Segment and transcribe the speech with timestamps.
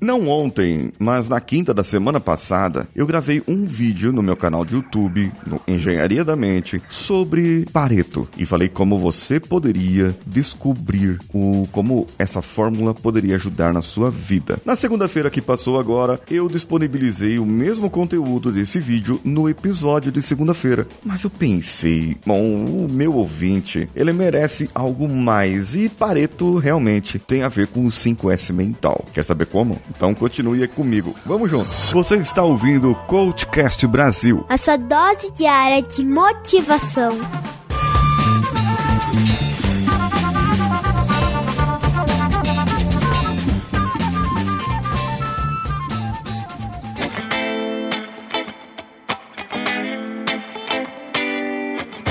[0.00, 4.64] Não ontem, mas na quinta da semana passada, eu gravei um vídeo no meu canal
[4.64, 11.68] de YouTube, no Engenharia da Mente, sobre Pareto e falei como você poderia descobrir o
[11.70, 14.58] como essa fórmula poderia ajudar na sua vida.
[14.64, 20.22] Na segunda-feira que passou agora, eu disponibilizei o mesmo conteúdo desse vídeo no episódio de
[20.22, 20.86] segunda-feira.
[21.04, 27.42] Mas eu pensei, bom, o meu ouvinte, ele merece algo mais e Pareto realmente tem
[27.42, 29.04] a ver com o 5S mental.
[29.12, 29.78] Quer saber como?
[29.90, 31.14] Então continue comigo.
[31.26, 31.68] Vamos junto.
[31.92, 34.46] Você está ouvindo o Coachcast Brasil.
[34.48, 37.18] A sua dose diária de motivação.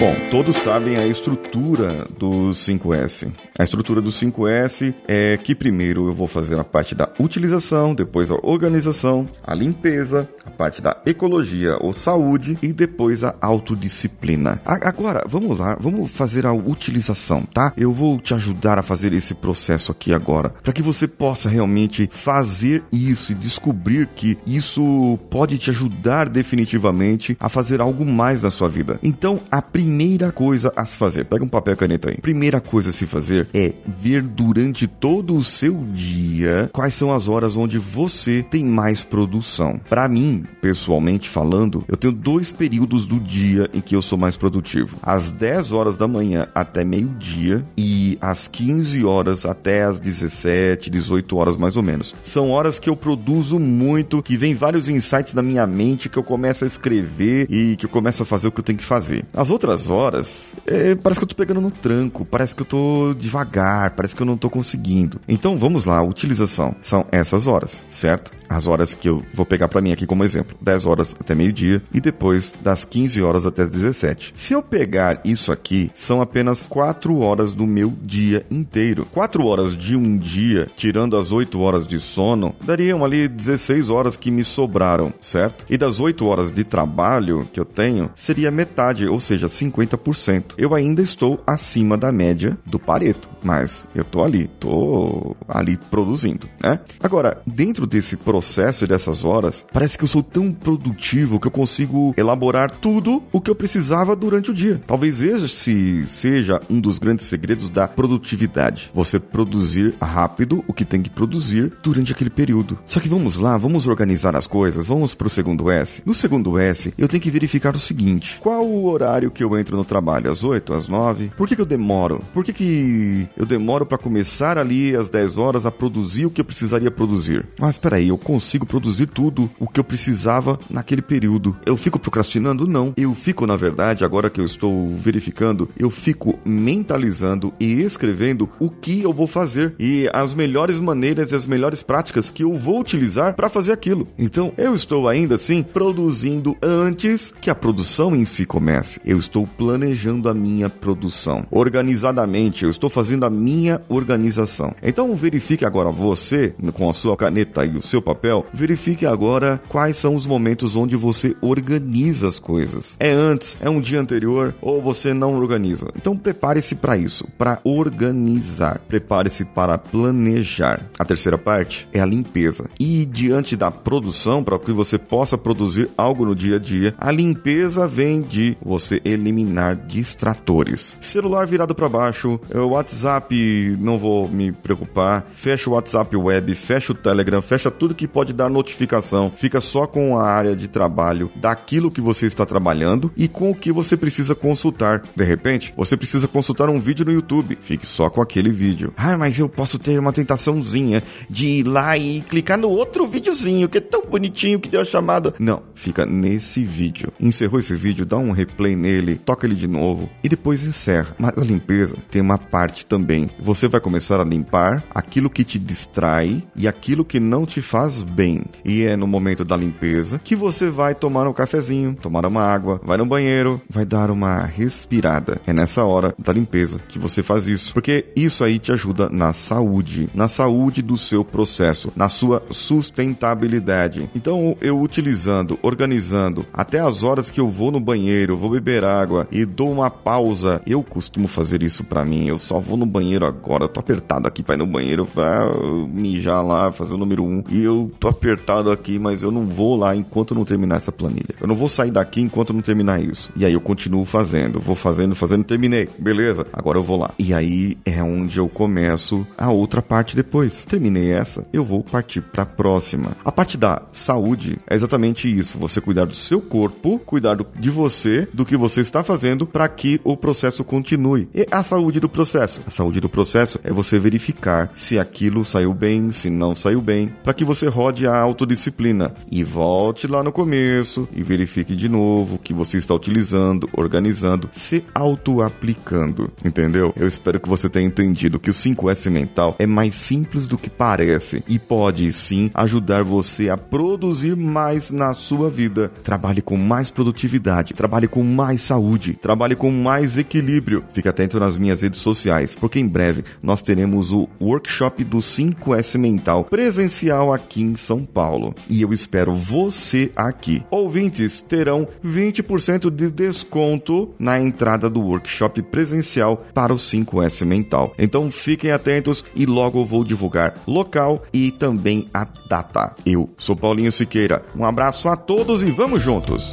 [0.00, 3.32] Bom, todos sabem a estrutura do 5S.
[3.58, 8.30] A estrutura do 5S é que primeiro eu vou fazer a parte da utilização, depois
[8.30, 14.62] a organização, a limpeza, a parte da ecologia ou saúde e depois a autodisciplina.
[14.64, 17.72] Agora, vamos lá, vamos fazer a utilização, tá?
[17.76, 22.08] Eu vou te ajudar a fazer esse processo aqui agora, para que você possa realmente
[22.12, 28.52] fazer isso e descobrir que isso pode te ajudar definitivamente a fazer algo mais na
[28.52, 29.00] sua vida.
[29.02, 32.18] Então, a primeira coisa a se fazer, pega um papel e caneta aí.
[32.18, 37.28] Primeira coisa a se fazer é ver durante todo o seu dia quais são as
[37.28, 39.80] horas onde você tem mais produção.
[39.88, 44.36] Para mim, pessoalmente falando, eu tenho dois períodos do dia em que eu sou mais
[44.36, 50.90] produtivo: às 10 horas da manhã até meio-dia e às 15 horas até às 17,
[50.90, 52.14] 18 horas mais ou menos.
[52.22, 56.22] São horas que eu produzo muito, que vem vários insights na minha mente que eu
[56.22, 59.24] começo a escrever e que eu começo a fazer o que eu tenho que fazer.
[59.32, 63.14] As outras horas, é, parece que eu tô pegando no tranco, parece que eu tô
[63.14, 65.20] devagar devagar, parece que eu não estou conseguindo.
[65.28, 68.32] Então vamos lá, a utilização são essas horas, certo?
[68.48, 71.82] As horas que eu vou pegar para mim aqui como exemplo, 10 horas até meio-dia
[71.92, 74.32] e depois das 15 horas até as 17.
[74.34, 79.06] Se eu pegar isso aqui, são apenas 4 horas do meu dia inteiro.
[79.12, 84.16] 4 horas de um dia, tirando as 8 horas de sono, dariam ali 16 horas
[84.16, 85.66] que me sobraram, certo?
[85.68, 90.54] E das 8 horas de trabalho que eu tenho, seria metade, ou seja, 50%.
[90.56, 96.48] Eu ainda estou acima da média do Pareto mas eu tô ali, tô ali produzindo,
[96.62, 96.80] né?
[97.00, 101.50] Agora, dentro desse processo e dessas horas, parece que eu sou tão produtivo que eu
[101.50, 104.80] consigo elaborar tudo o que eu precisava durante o dia.
[104.86, 108.90] Talvez esse seja um dos grandes segredos da produtividade.
[108.94, 112.78] Você produzir rápido o que tem que produzir durante aquele período.
[112.86, 116.02] Só que vamos lá, vamos organizar as coisas, vamos pro segundo S.
[116.04, 119.76] No segundo S, eu tenho que verificar o seguinte: qual o horário que eu entro
[119.76, 120.30] no trabalho?
[120.30, 121.32] Às 8, às 9?
[121.36, 122.22] Por que, que eu demoro?
[122.32, 126.40] Por que, que eu demoro para começar ali às 10 horas a produzir o que
[126.40, 127.46] eu precisaria produzir.
[127.58, 131.56] Mas espera aí, eu consigo produzir tudo o que eu precisava naquele período.
[131.64, 132.66] Eu fico procrastinando?
[132.66, 132.92] Não.
[132.96, 138.70] Eu fico, na verdade, agora que eu estou verificando, eu fico mentalizando e escrevendo o
[138.70, 142.80] que eu vou fazer e as melhores maneiras e as melhores práticas que eu vou
[142.80, 144.08] utilizar para fazer aquilo.
[144.18, 149.00] Então, eu estou ainda assim produzindo antes que a produção em si comece.
[149.04, 152.64] Eu estou planejando a minha produção organizadamente.
[152.64, 154.74] Eu estou fazendo a minha organização.
[154.82, 159.96] Então verifique agora você, com a sua caneta e o seu papel, verifique agora quais
[159.96, 162.96] são os momentos onde você organiza as coisas.
[162.98, 165.92] É antes, é um dia anterior ou você não organiza.
[165.94, 168.80] Então prepare-se para isso, para organizar.
[168.88, 170.80] Prepare-se para planejar.
[170.98, 172.68] A terceira parte é a limpeza.
[172.80, 177.12] E diante da produção, para que você possa produzir algo no dia a dia, a
[177.12, 180.96] limpeza vem de você eliminar distratores.
[181.00, 185.26] Celular virado para baixo, o WhatsApp, não vou me preocupar.
[185.34, 189.30] Fecha o WhatsApp web, fecha o Telegram, fecha tudo que pode dar notificação.
[189.36, 193.54] Fica só com a área de trabalho daquilo que você está trabalhando e com o
[193.54, 195.02] que você precisa consultar.
[195.14, 197.58] De repente, você precisa consultar um vídeo no YouTube.
[197.60, 198.94] Fique só com aquele vídeo.
[198.96, 203.68] Ah, mas eu posso ter uma tentaçãozinha de ir lá e clicar no outro videozinho
[203.68, 205.34] que é tão bonitinho que deu a chamada.
[205.38, 207.12] Não, fica nesse vídeo.
[207.20, 211.14] Encerrou esse vídeo, dá um replay nele, toca ele de novo e depois encerra.
[211.18, 213.30] Mas a limpeza tem uma parte também.
[213.40, 218.02] Você vai começar a limpar aquilo que te distrai e aquilo que não te faz
[218.02, 218.42] bem.
[218.64, 222.80] E é no momento da limpeza que você vai tomar um cafezinho, tomar uma água,
[222.84, 225.40] vai no banheiro, vai dar uma respirada.
[225.46, 229.32] É nessa hora da limpeza que você faz isso, porque isso aí te ajuda na
[229.32, 234.10] saúde, na saúde do seu processo, na sua sustentabilidade.
[234.14, 239.26] Então, eu utilizando, organizando até as horas que eu vou no banheiro, vou beber água
[239.30, 240.60] e dou uma pausa.
[240.66, 242.26] Eu costumo fazer isso para mim.
[242.26, 245.48] Eu só vou no banheiro agora, tô apertado aqui pra ir no banheiro pra
[245.90, 247.42] mijar lá, fazer o número um.
[247.50, 251.34] E eu tô apertado aqui, mas eu não vou lá enquanto não terminar essa planilha.
[251.40, 253.30] Eu não vou sair daqui enquanto não terminar isso.
[253.34, 255.88] E aí eu continuo fazendo, vou fazendo, fazendo, terminei.
[255.98, 257.10] Beleza, agora eu vou lá.
[257.18, 260.66] E aí é onde eu começo a outra parte depois.
[260.66, 263.16] Terminei essa, eu vou partir para a próxima.
[263.24, 268.28] A parte da saúde é exatamente isso, você cuidar do seu corpo, cuidar de você,
[268.34, 271.28] do que você está fazendo para que o processo continue.
[271.34, 272.57] E a saúde do processo.
[272.66, 277.10] A saúde do processo é você verificar se aquilo saiu bem, se não saiu bem,
[277.22, 282.36] para que você rode a autodisciplina e volte lá no começo e verifique de novo
[282.36, 286.92] o que você está utilizando, organizando, se auto-aplicando, entendeu?
[286.96, 290.70] Eu espero que você tenha entendido que o 5S mental é mais simples do que
[290.70, 295.90] parece e pode sim ajudar você a produzir mais na sua vida.
[296.02, 300.84] Trabalhe com mais produtividade, trabalhe com mais saúde, trabalhe com mais equilíbrio.
[300.92, 305.98] Fique atento nas minhas redes sociais, porque em breve nós teremos o workshop do 5S
[305.98, 308.54] mental presencial aqui em São Paulo.
[308.68, 310.62] E eu espero você aqui.
[310.70, 317.94] Ouvintes terão 20% de desconto na entrada do workshop presencial para o 5S mental.
[317.98, 322.94] Então fiquem atentos e logo vou divulgar local e também a data.
[323.04, 324.44] Eu sou Paulinho Siqueira.
[324.56, 326.52] Um abraço a todos e vamos juntos!